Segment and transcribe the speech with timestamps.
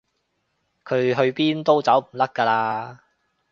[0.83, 3.01] 佢去邊都走唔甩㗎啦